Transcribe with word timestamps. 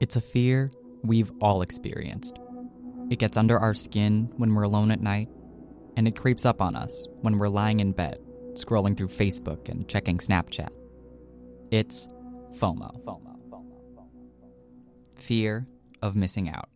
It's 0.00 0.16
a 0.16 0.20
fear 0.20 0.70
we've 1.02 1.32
all 1.40 1.62
experienced. 1.62 2.38
It 3.10 3.18
gets 3.18 3.36
under 3.36 3.58
our 3.58 3.74
skin 3.74 4.30
when 4.36 4.54
we're 4.54 4.62
alone 4.62 4.90
at 4.90 5.00
night, 5.00 5.28
and 5.96 6.06
it 6.06 6.16
creeps 6.16 6.46
up 6.46 6.62
on 6.62 6.76
us 6.76 7.08
when 7.22 7.38
we're 7.38 7.48
lying 7.48 7.80
in 7.80 7.92
bed, 7.92 8.18
scrolling 8.52 8.96
through 8.96 9.08
Facebook 9.08 9.68
and 9.68 9.88
checking 9.88 10.18
Snapchat. 10.18 10.68
It's 11.72 12.08
FOMO. 12.58 12.94
Fear 15.16 15.66
of 16.00 16.14
missing 16.14 16.48
out. 16.48 16.68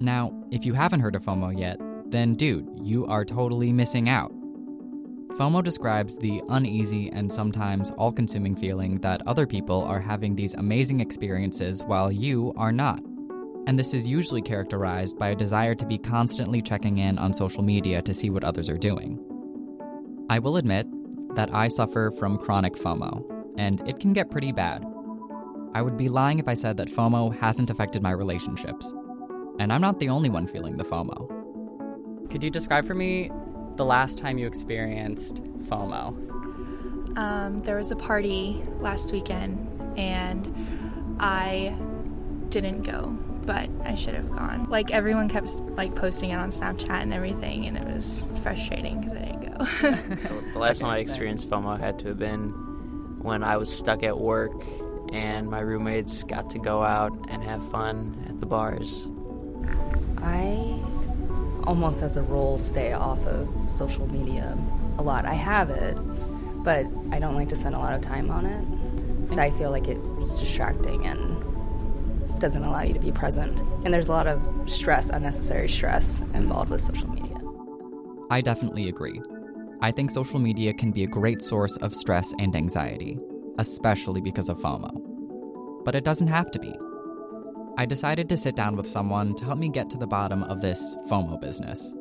Now, 0.00 0.32
if 0.50 0.64
you 0.64 0.72
haven't 0.72 1.00
heard 1.00 1.14
of 1.14 1.22
FOMO 1.22 1.58
yet, 1.58 1.78
then 2.06 2.34
dude, 2.34 2.66
you 2.82 3.06
are 3.06 3.26
totally 3.26 3.72
missing 3.72 4.08
out. 4.08 4.32
FOMO 5.40 5.64
describes 5.64 6.18
the 6.18 6.42
uneasy 6.50 7.10
and 7.12 7.32
sometimes 7.32 7.90
all 7.92 8.12
consuming 8.12 8.54
feeling 8.54 8.98
that 8.98 9.26
other 9.26 9.46
people 9.46 9.82
are 9.84 9.98
having 9.98 10.36
these 10.36 10.52
amazing 10.52 11.00
experiences 11.00 11.82
while 11.82 12.12
you 12.12 12.52
are 12.58 12.70
not. 12.70 13.02
And 13.66 13.78
this 13.78 13.94
is 13.94 14.06
usually 14.06 14.42
characterized 14.42 15.18
by 15.18 15.30
a 15.30 15.34
desire 15.34 15.74
to 15.76 15.86
be 15.86 15.96
constantly 15.96 16.60
checking 16.60 16.98
in 16.98 17.16
on 17.16 17.32
social 17.32 17.62
media 17.62 18.02
to 18.02 18.12
see 18.12 18.28
what 18.28 18.44
others 18.44 18.68
are 18.68 18.76
doing. 18.76 19.18
I 20.28 20.40
will 20.40 20.58
admit 20.58 20.86
that 21.36 21.54
I 21.54 21.68
suffer 21.68 22.10
from 22.10 22.36
chronic 22.36 22.74
FOMO, 22.74 23.24
and 23.58 23.80
it 23.88 23.98
can 23.98 24.12
get 24.12 24.30
pretty 24.30 24.52
bad. 24.52 24.84
I 25.72 25.80
would 25.80 25.96
be 25.96 26.10
lying 26.10 26.38
if 26.38 26.48
I 26.48 26.54
said 26.54 26.76
that 26.76 26.88
FOMO 26.88 27.34
hasn't 27.34 27.70
affected 27.70 28.02
my 28.02 28.10
relationships. 28.10 28.94
And 29.58 29.72
I'm 29.72 29.80
not 29.80 30.00
the 30.00 30.10
only 30.10 30.28
one 30.28 30.46
feeling 30.46 30.76
the 30.76 30.84
FOMO. 30.84 32.28
Could 32.30 32.44
you 32.44 32.50
describe 32.50 32.86
for 32.86 32.94
me 32.94 33.30
the 33.80 33.84
last 33.86 34.18
time 34.18 34.36
you 34.36 34.46
experienced 34.46 35.42
FOMO? 35.70 36.08
Um, 37.16 37.62
there 37.62 37.76
was 37.76 37.90
a 37.90 37.96
party 37.96 38.62
last 38.78 39.10
weekend 39.10 39.56
and 39.96 41.16
I 41.18 41.74
didn't 42.50 42.82
go, 42.82 43.06
but 43.46 43.70
I 43.82 43.94
should 43.94 44.12
have 44.12 44.30
gone. 44.32 44.68
Like 44.68 44.90
everyone 44.90 45.30
kept 45.30 45.48
like 45.78 45.94
posting 45.94 46.28
it 46.28 46.34
on 46.34 46.50
Snapchat 46.50 46.90
and 46.90 47.14
everything, 47.14 47.64
and 47.64 47.78
it 47.78 47.86
was 47.86 48.28
frustrating 48.42 49.00
because 49.00 49.16
I 49.16 49.24
didn't 49.24 49.58
go. 49.58 49.64
so 50.28 50.42
the 50.52 50.58
last 50.58 50.80
time 50.80 50.90
I 50.90 50.98
experienced 50.98 51.48
FOMO 51.48 51.80
had 51.80 51.98
to 52.00 52.08
have 52.08 52.18
been 52.18 52.50
when 53.22 53.42
I 53.42 53.56
was 53.56 53.74
stuck 53.74 54.02
at 54.02 54.18
work 54.18 54.52
and 55.10 55.48
my 55.48 55.60
roommates 55.60 56.22
got 56.24 56.50
to 56.50 56.58
go 56.58 56.82
out 56.82 57.18
and 57.30 57.42
have 57.42 57.66
fun 57.70 58.26
at 58.28 58.40
the 58.40 58.46
bars. 58.46 59.08
I 60.18 60.78
almost 61.70 62.02
as 62.02 62.16
a 62.16 62.22
rule 62.22 62.58
stay 62.58 62.92
off 62.92 63.24
of 63.26 63.48
social 63.70 64.04
media 64.08 64.58
a 64.98 65.02
lot. 65.04 65.24
I 65.24 65.34
have 65.34 65.70
it, 65.70 65.96
but 66.64 66.84
I 67.12 67.20
don't 67.20 67.36
like 67.36 67.48
to 67.50 67.54
spend 67.54 67.76
a 67.76 67.78
lot 67.78 67.94
of 67.94 68.00
time 68.00 68.28
on 68.28 68.44
it 68.44 69.22
because 69.22 69.38
I 69.38 69.50
feel 69.50 69.70
like 69.70 69.86
it's 69.86 70.40
distracting 70.40 71.06
and 71.06 72.40
doesn't 72.40 72.64
allow 72.64 72.82
you 72.82 72.92
to 72.92 72.98
be 72.98 73.12
present. 73.12 73.56
And 73.84 73.94
there's 73.94 74.08
a 74.08 74.12
lot 74.12 74.26
of 74.26 74.42
stress, 74.68 75.10
unnecessary 75.10 75.68
stress 75.68 76.22
involved 76.34 76.70
with 76.70 76.80
social 76.80 77.08
media. 77.08 77.36
I 78.30 78.40
definitely 78.40 78.88
agree. 78.88 79.22
I 79.80 79.92
think 79.92 80.10
social 80.10 80.40
media 80.40 80.74
can 80.74 80.90
be 80.90 81.04
a 81.04 81.06
great 81.06 81.40
source 81.40 81.76
of 81.76 81.94
stress 81.94 82.34
and 82.40 82.56
anxiety, 82.56 83.16
especially 83.58 84.20
because 84.20 84.48
of 84.48 84.58
FOMO. 84.58 85.84
But 85.84 85.94
it 85.94 86.02
doesn't 86.02 86.28
have 86.28 86.50
to 86.50 86.58
be. 86.58 86.74
I 87.80 87.86
decided 87.86 88.28
to 88.28 88.36
sit 88.36 88.56
down 88.56 88.76
with 88.76 88.86
someone 88.86 89.34
to 89.36 89.46
help 89.46 89.58
me 89.58 89.70
get 89.70 89.88
to 89.88 89.96
the 89.96 90.06
bottom 90.06 90.42
of 90.42 90.60
this 90.60 90.96
FOMO 91.08 91.40
business. 91.40 91.96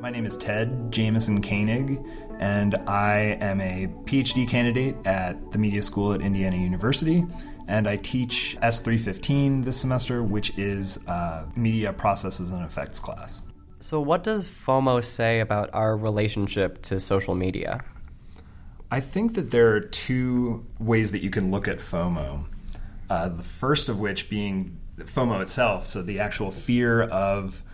My 0.00 0.08
name 0.08 0.24
is 0.24 0.38
Ted 0.38 0.90
Jamison 0.90 1.42
Koenig, 1.42 2.02
and 2.38 2.76
I 2.88 3.36
am 3.42 3.60
a 3.60 3.88
PhD 4.04 4.48
candidate 4.48 4.96
at 5.04 5.52
the 5.52 5.58
Media 5.58 5.82
School 5.82 6.14
at 6.14 6.22
Indiana 6.22 6.56
University. 6.56 7.26
And 7.68 7.86
I 7.86 7.96
teach 7.96 8.56
S315 8.62 9.66
this 9.66 9.76
semester, 9.76 10.22
which 10.22 10.56
is 10.56 10.96
a 11.06 11.46
Media 11.54 11.92
Processes 11.92 12.50
and 12.50 12.64
Effects 12.64 12.98
class. 12.98 13.42
So, 13.80 14.00
what 14.00 14.22
does 14.22 14.48
FOMO 14.48 15.04
say 15.04 15.40
about 15.40 15.68
our 15.74 15.94
relationship 15.94 16.80
to 16.84 16.98
social 16.98 17.34
media? 17.34 17.84
I 18.90 19.00
think 19.00 19.34
that 19.34 19.50
there 19.50 19.76
are 19.76 19.80
two 19.80 20.64
ways 20.78 21.10
that 21.10 21.22
you 21.22 21.28
can 21.28 21.50
look 21.50 21.68
at 21.68 21.80
FOMO. 21.80 22.46
Uh, 23.10 23.28
the 23.28 23.42
first 23.42 23.88
of 23.88 23.98
which 23.98 24.30
being 24.30 24.78
FOMO 24.96 25.42
itself, 25.42 25.84
so 25.84 26.00
the 26.00 26.20
actual 26.20 26.52
fear 26.52 27.02
of 27.02 27.64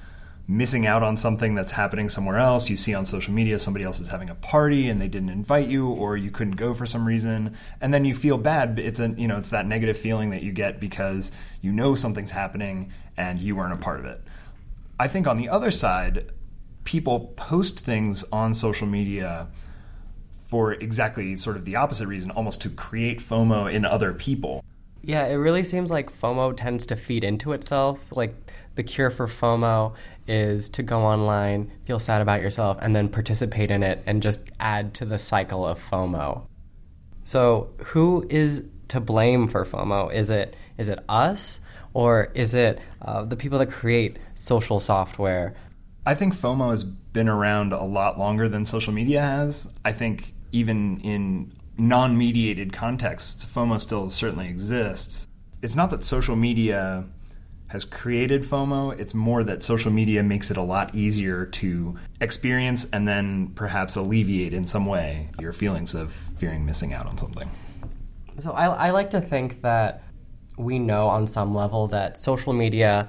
missing 0.49 0.87
out 0.87 1.03
on 1.03 1.17
something 1.17 1.55
that's 1.55 1.73
happening 1.73 2.09
somewhere 2.09 2.39
else. 2.39 2.71
You 2.71 2.77
see 2.77 2.95
on 2.95 3.05
social 3.05 3.35
media 3.35 3.59
somebody 3.59 3.85
else 3.85 4.01
is 4.01 4.09
having 4.09 4.31
a 4.31 4.35
party 4.35 4.89
and 4.89 4.99
they 5.01 5.09
didn't 5.09 5.29
invite 5.29 5.69
you, 5.69 5.89
or 5.89 6.17
you 6.17 6.31
couldn't 6.31 6.57
go 6.57 6.73
for 6.73 6.87
some 6.87 7.07
reason, 7.07 7.55
and 7.83 7.93
then 7.93 8.07
you 8.07 8.15
feel 8.15 8.39
bad. 8.39 8.79
It's 8.79 8.99
a 8.99 9.09
you 9.09 9.29
know 9.29 9.37
it's 9.37 9.51
that 9.51 9.67
negative 9.67 9.99
feeling 9.99 10.31
that 10.31 10.43
you 10.43 10.53
get 10.53 10.81
because 10.81 11.33
you 11.61 11.71
know 11.71 11.95
something's 11.95 12.31
happening 12.31 12.93
and 13.19 13.39
you 13.39 13.57
weren't 13.57 13.75
a 13.75 13.77
part 13.77 14.01
of 14.01 14.07
it. 14.07 14.23
I 14.99 15.09
think 15.09 15.27
on 15.27 15.37
the 15.37 15.51
other 15.51 15.71
side, 15.71 16.33
people 16.85 17.35
post 17.37 17.81
things 17.81 18.25
on 18.33 18.55
social 18.55 18.87
media 18.87 19.49
for 20.47 20.73
exactly 20.73 21.37
sort 21.37 21.57
of 21.57 21.67
the 21.67 21.77
opposite 21.77 22.07
reason, 22.07 22.31
almost 22.31 22.63
to 22.63 22.71
create 22.71 23.21
FOMO 23.21 23.71
in 23.71 23.85
other 23.85 24.15
people. 24.15 24.65
Yeah, 25.07 25.25
it 25.27 25.37
really 25.37 25.63
seems 25.63 25.89
like 25.89 26.13
FOMO 26.21 26.57
tends 26.57 26.85
to 26.87 26.97
feed 26.97 27.23
into 27.23 27.53
itself. 27.53 28.01
Like 28.11 28.35
the 28.75 28.83
cure 28.83 29.11
for 29.11 29.29
FOMO 29.29 29.95
is 30.27 30.69
to 30.71 30.83
go 30.83 30.99
online, 30.99 31.71
feel 31.85 32.01
sad 32.01 32.21
about 32.21 32.41
yourself, 32.41 32.77
and 32.83 32.95
then 32.95 33.09
participate 33.09 33.71
in 33.71 33.85
it 33.85 34.03
and 34.07 34.21
just 34.21 34.41
add 34.59 34.95
to 34.95 35.05
the 35.05 35.17
cycle 35.17 35.65
of 35.65 35.81
FOMO. 35.91 36.45
So, 37.23 37.71
who 37.85 38.27
is 38.29 38.65
to 38.89 38.99
blame 38.99 39.47
for 39.47 39.65
FOMO? 39.65 40.13
Is 40.13 40.31
it 40.31 40.57
is 40.77 40.89
it 40.89 40.99
us 41.09 41.61
or 41.95 42.33
is 42.35 42.55
it 42.55 42.81
uh, 43.01 43.23
the 43.25 43.37
people 43.37 43.61
that 43.61 43.71
create 43.71 44.19
social 44.35 44.81
software? 44.81 45.55
I 46.05 46.17
think 46.17 46.35
FOMO 46.35 46.71
has 46.71 46.83
been 46.83 47.29
around 47.29 47.73
a 47.73 47.85
lot 47.85 48.19
longer 48.19 48.49
than 48.49 48.65
social 48.65 48.93
media 48.93 49.23
has. 49.23 49.69
I 49.85 49.93
think 49.93 50.35
even 50.51 50.99
in 51.03 51.53
non 51.79 52.17
mediated 52.17 52.73
contexts, 52.73 53.45
FOMO 53.45 53.81
still 53.81 54.11
certainly 54.11 54.49
exists. 54.49 55.29
It's 55.63 55.77
not 55.77 55.91
that 55.91 56.05
social 56.05 56.37
media 56.37 57.05
has 57.69 57.85
created 57.85 58.43
FOMO, 58.43 58.99
it's 58.99 59.13
more 59.13 59.43
that 59.43 59.63
social 59.63 59.91
media 59.91 60.23
makes 60.23 60.51
it 60.51 60.57
a 60.57 60.63
lot 60.63 60.95
easier 60.95 61.45
to 61.47 61.97
experience 62.21 62.89
and 62.93 63.09
then 63.09 63.49
perhaps 63.57 63.97
alleviate 63.97 64.55
in 64.55 64.65
some 64.65 64.87
way 64.87 65.31
your 65.41 65.53
feelings 65.53 65.95
of 65.95 66.13
fearing 66.13 66.65
missing 66.65 66.93
out 66.93 67.07
on 67.07 67.19
something. 67.19 67.51
So 68.39 68.53
I, 68.53 68.67
I 68.67 68.91
like 68.91 69.11
to 69.11 69.21
think 69.21 69.63
that 69.63 70.05
we 70.57 70.79
know 70.79 71.09
on 71.09 71.27
some 71.27 71.55
level 71.55 71.89
that 71.89 72.17
social 72.17 72.53
media 72.53 73.09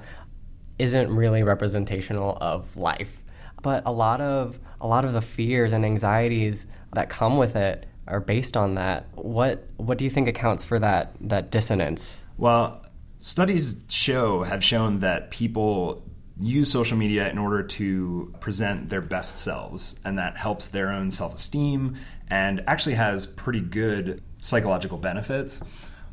isn't 0.78 1.14
really 1.14 1.42
representational 1.42 2.36
of 2.40 2.76
life. 2.76 3.16
But 3.62 3.84
a 3.86 3.92
lot 3.92 4.20
of 4.20 4.58
a 4.80 4.86
lot 4.86 5.04
of 5.04 5.12
the 5.12 5.20
fears 5.20 5.72
and 5.72 5.84
anxieties 5.84 6.66
that 6.94 7.08
come 7.10 7.36
with 7.36 7.56
it 7.56 7.87
are 8.08 8.20
based 8.20 8.56
on 8.56 8.74
that. 8.74 9.06
What 9.14 9.68
what 9.76 9.98
do 9.98 10.04
you 10.04 10.10
think 10.10 10.28
accounts 10.28 10.64
for 10.64 10.78
that 10.78 11.12
that 11.20 11.50
dissonance? 11.50 12.26
Well, 12.36 12.84
studies 13.18 13.76
show 13.88 14.42
have 14.42 14.64
shown 14.64 15.00
that 15.00 15.30
people 15.30 16.02
use 16.40 16.70
social 16.70 16.96
media 16.96 17.28
in 17.28 17.38
order 17.38 17.62
to 17.64 18.32
present 18.40 18.88
their 18.88 19.00
best 19.00 19.38
selves 19.38 19.96
and 20.04 20.18
that 20.18 20.36
helps 20.36 20.68
their 20.68 20.92
own 20.92 21.10
self-esteem 21.10 21.96
and 22.30 22.62
actually 22.68 22.94
has 22.94 23.26
pretty 23.26 23.60
good 23.60 24.22
psychological 24.40 24.98
benefits 24.98 25.60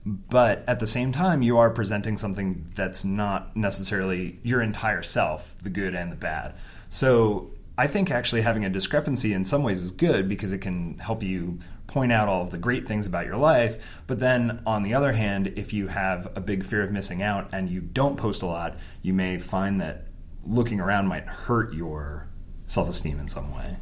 but 0.03 0.63
at 0.67 0.79
the 0.79 0.87
same 0.87 1.11
time 1.11 1.43
you 1.43 1.59
are 1.59 1.69
presenting 1.69 2.17
something 2.17 2.67
that's 2.73 3.05
not 3.05 3.55
necessarily 3.55 4.39
your 4.41 4.61
entire 4.61 5.03
self 5.03 5.55
the 5.61 5.69
good 5.69 5.93
and 5.93 6.11
the 6.11 6.15
bad 6.15 6.55
so 6.89 7.51
i 7.77 7.87
think 7.87 8.11
actually 8.11 8.41
having 8.41 8.65
a 8.65 8.69
discrepancy 8.69 9.33
in 9.33 9.45
some 9.45 9.63
ways 9.63 9.81
is 9.81 9.91
good 9.91 10.27
because 10.29 10.51
it 10.51 10.59
can 10.59 10.97
help 10.99 11.23
you 11.23 11.59
point 11.87 12.11
out 12.11 12.27
all 12.27 12.41
of 12.41 12.51
the 12.51 12.57
great 12.57 12.87
things 12.87 13.05
about 13.05 13.25
your 13.25 13.37
life. 13.37 14.01
But 14.07 14.19
then 14.19 14.61
on 14.65 14.83
the 14.83 14.93
other 14.93 15.13
hand, 15.13 15.53
if 15.55 15.73
you 15.73 15.87
have 15.87 16.27
a 16.35 16.41
big 16.41 16.63
fear 16.63 16.83
of 16.83 16.91
missing 16.91 17.21
out 17.21 17.49
and 17.53 17.69
you 17.69 17.81
don't 17.81 18.17
post 18.17 18.41
a 18.41 18.45
lot, 18.45 18.77
you 19.01 19.13
may 19.13 19.37
find 19.37 19.79
that 19.81 20.07
looking 20.43 20.79
around 20.79 21.07
might 21.07 21.27
hurt 21.27 21.73
your 21.73 22.27
self 22.65 22.89
esteem 22.89 23.19
in 23.19 23.27
some 23.27 23.53
way. 23.55 23.77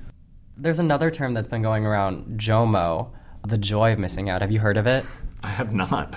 There's 0.55 0.79
another 0.79 1.09
term 1.09 1.33
that's 1.33 1.47
been 1.47 1.63
going 1.63 1.85
around, 1.85 2.39
JOMO, 2.39 3.09
the 3.47 3.57
joy 3.57 3.93
of 3.93 3.99
missing 3.99 4.29
out. 4.29 4.41
Have 4.41 4.51
you 4.51 4.59
heard 4.59 4.77
of 4.77 4.85
it? 4.85 5.05
I 5.43 5.47
have 5.47 5.73
not. 5.73 6.15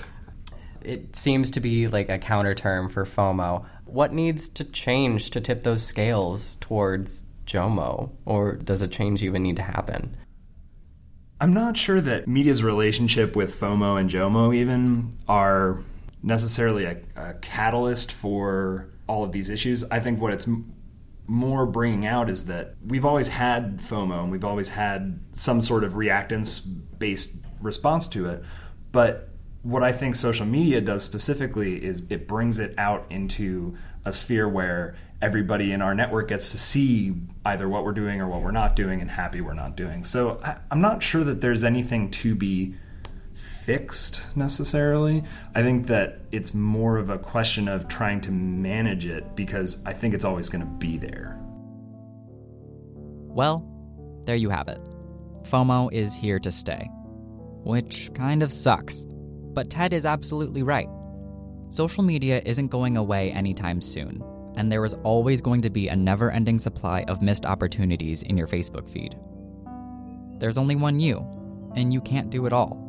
It 0.83 1.17
seems 1.17 1.50
to 1.53 1.61
be 1.61 1.89
like 1.89 2.09
a 2.09 2.19
counter 2.19 2.55
term 2.55 2.89
for 2.89 3.05
FOMO. 3.05 3.65
What 3.87 4.12
needs 4.12 4.49
to 4.50 4.65
change 4.65 5.31
to 5.31 5.41
tip 5.41 5.62
those 5.62 5.83
scales 5.83 6.56
towards 6.61 7.25
JOMO? 7.47 8.11
Or 8.25 8.53
does 8.57 8.83
a 8.83 8.89
change 8.89 9.23
even 9.23 9.43
need 9.43 9.57
to 9.57 9.63
happen? 9.63 10.17
I'm 11.41 11.53
not 11.53 11.77
sure 11.77 12.01
that 12.01 12.27
media's 12.27 12.63
relationship 12.63 13.37
with 13.37 13.59
FOMO 13.59 14.01
and 14.01 14.09
JOMO 14.09 14.55
even 14.55 15.13
are 15.29 15.79
necessarily 16.23 16.85
a, 16.85 16.99
a 17.15 17.35
catalyst 17.35 18.11
for 18.11 18.89
all 19.07 19.23
of 19.23 19.33
these 19.33 19.51
issues. 19.51 19.85
I 19.91 20.01
think 20.01 20.21
what 20.21 20.33
it's 20.33 20.49
more 21.27 21.67
bringing 21.67 22.07
out 22.07 22.31
is 22.31 22.47
that 22.47 22.75
we've 22.85 23.05
always 23.05 23.29
had 23.29 23.79
FOMO 23.79 24.23
and 24.23 24.33
we've 24.33 24.45
always 24.45 24.71
had 24.71 25.21
some 25.33 25.61
sort 25.61 25.85
of 25.85 25.95
reactance 25.95 26.63
based 26.99 27.37
response 27.61 28.09
to 28.09 28.29
it. 28.29 28.43
But 28.93 29.29
what 29.63 29.83
I 29.83 29.93
think 29.93 30.15
social 30.15 30.47
media 30.47 30.81
does 30.81 31.03
specifically 31.03 31.85
is 31.85 32.03
it 32.09 32.29
brings 32.29 32.59
it 32.59 32.75
out 32.79 33.07
into 33.11 33.77
a 34.05 34.13
sphere 34.13 34.49
where 34.49 34.97
everybody 35.23 35.73
in 35.73 35.83
our 35.83 35.95
network 35.95 36.29
gets 36.29 36.51
to 36.53 36.59
see 36.59 37.15
either 37.45 37.69
what 37.69 37.85
we're 37.85 37.93
doing 37.93 38.21
or 38.21 38.29
what 38.29 38.43
we're 38.43 38.51
not 38.51 38.77
doing 38.77 39.01
and 39.01 39.11
happy 39.11 39.41
we're 39.41 39.55
not 39.55 39.77
doing. 39.77 40.05
So 40.05 40.41
I, 40.45 40.57
I'm 40.71 40.81
not 40.81 41.03
sure 41.03 41.25
that 41.25 41.41
there's 41.41 41.65
anything 41.65 42.11
to 42.13 42.35
be 42.35 42.75
fixed 43.35 44.37
necessarily. 44.37 45.25
I 45.55 45.63
think 45.63 45.87
that 45.89 46.21
it's 46.33 46.55
more 46.55 46.99
of 46.99 47.11
a 47.11 47.19
question 47.19 47.69
of 47.69 47.89
trying 47.89 48.21
to 48.23 48.31
manage 48.31 49.07
it 49.07 49.35
because 49.35 49.85
I 49.85 49.93
think 49.93 50.15
it's 50.15 50.25
always 50.25 50.49
going 50.49 50.65
to 50.65 50.71
be 50.71 50.99
there. 50.99 51.39
Well, 53.37 53.69
there 54.25 54.37
you 54.37 54.51
have 54.51 54.69
it. 54.69 54.81
FOMO 55.43 55.93
is 55.93 56.15
here 56.15 56.39
to 56.41 56.51
stay. 56.51 56.89
Which 57.65 58.11
kind 58.15 58.43
of 58.43 58.53
sucks. 58.53 59.07
But 59.53 59.71
Ted 59.71 59.93
is 59.93 60.07
absolutely 60.07 60.62
right. 60.62 60.89
Social 61.71 62.03
media 62.03 62.41
isn't 62.45 62.69
going 62.69 62.97
away 62.97 63.33
anytime 63.33 63.81
soon, 63.81 64.23
and 64.56 64.70
there 64.70 64.85
is 64.85 64.94
always 65.03 65.41
going 65.41 65.61
to 65.62 65.70
be 65.70 65.88
a 65.88 65.97
never 65.97 66.31
ending 66.31 66.58
supply 66.58 67.03
of 67.08 67.23
missed 67.23 67.47
opportunities 67.47 68.23
in 68.23 68.37
your 68.37 68.47
Facebook 68.47 68.88
feed. 68.88 69.14
There's 70.38 70.58
only 70.58 70.76
one 70.76 71.00
you, 71.00 71.19
and 71.75 71.93
you 71.93 72.00
can't 72.00 72.31
do 72.31 72.47
it 72.47 72.53
all. 72.53 72.82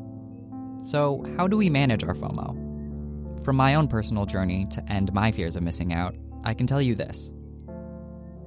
So, 0.82 1.26
how 1.38 1.48
do 1.48 1.58
we 1.58 1.70
manage 1.70 2.04
our 2.04 2.14
FOMO? 2.14 3.44
From 3.44 3.56
my 3.56 3.76
own 3.76 3.88
personal 3.88 4.26
journey 4.26 4.68
to 4.72 4.92
end 4.92 5.14
my 5.14 5.32
fears 5.32 5.56
of 5.56 5.64
missing 5.64 5.94
out, 5.94 6.16
I 6.44 6.54
can 6.54 6.68
tell 6.68 6.82
you 6.82 6.96
this 6.96 7.34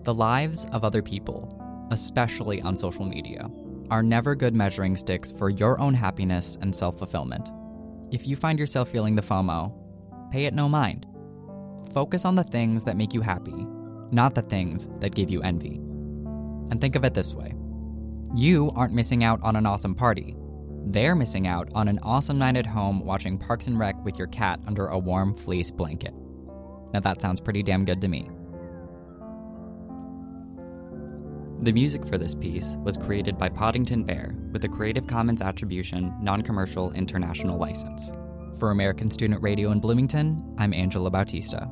the 0.04 0.14
lives 0.14 0.66
of 0.72 0.82
other 0.82 1.02
people, 1.02 1.88
especially 1.90 2.62
on 2.62 2.76
social 2.76 3.04
media, 3.04 3.50
are 3.90 4.02
never 4.02 4.34
good 4.34 4.54
measuring 4.54 4.96
sticks 4.96 5.32
for 5.32 5.50
your 5.50 5.78
own 5.80 5.94
happiness 5.94 6.56
and 6.60 6.74
self 6.74 6.98
fulfillment. 6.98 7.50
If 8.10 8.26
you 8.26 8.36
find 8.36 8.58
yourself 8.58 8.88
feeling 8.88 9.14
the 9.14 9.22
FOMO, 9.22 9.72
pay 10.30 10.46
it 10.46 10.54
no 10.54 10.68
mind. 10.68 11.06
Focus 11.92 12.24
on 12.24 12.36
the 12.36 12.44
things 12.44 12.84
that 12.84 12.96
make 12.96 13.12
you 13.12 13.20
happy, 13.20 13.66
not 14.12 14.34
the 14.34 14.42
things 14.42 14.88
that 15.00 15.14
give 15.14 15.28
you 15.28 15.42
envy. 15.42 15.80
And 16.70 16.80
think 16.80 16.94
of 16.94 17.04
it 17.04 17.14
this 17.14 17.34
way 17.34 17.54
you 18.32 18.70
aren't 18.76 18.94
missing 18.94 19.24
out 19.24 19.40
on 19.42 19.56
an 19.56 19.66
awesome 19.66 19.94
party. 19.94 20.36
They're 20.86 21.16
missing 21.16 21.48
out 21.48 21.68
on 21.74 21.88
an 21.88 21.98
awesome 22.00 22.38
night 22.38 22.56
at 22.56 22.66
home 22.66 23.04
watching 23.04 23.36
Parks 23.36 23.66
and 23.66 23.76
Rec 23.76 23.96
with 24.04 24.18
your 24.18 24.28
cat 24.28 24.60
under 24.68 24.86
a 24.86 24.98
warm 24.98 25.34
fleece 25.34 25.72
blanket. 25.72 26.14
Now 26.92 27.00
that 27.00 27.20
sounds 27.20 27.40
pretty 27.40 27.64
damn 27.64 27.84
good 27.84 28.00
to 28.02 28.08
me. 28.08 28.30
The 31.62 31.72
music 31.72 32.06
for 32.06 32.18
this 32.18 32.36
piece 32.36 32.76
was 32.78 32.96
created 32.96 33.36
by 33.36 33.48
Poddington 33.48 34.04
Bear 34.04 34.34
with 34.52 34.64
a 34.64 34.68
Creative 34.68 35.06
Commons 35.06 35.42
Attribution 35.42 36.14
Non 36.22 36.42
Commercial 36.42 36.92
International 36.92 37.58
License. 37.58 38.12
For 38.58 38.70
American 38.70 39.10
Student 39.10 39.42
Radio 39.42 39.72
in 39.72 39.80
Bloomington, 39.80 40.54
I'm 40.56 40.72
Angelo 40.72 41.10
Bautista. 41.10 41.68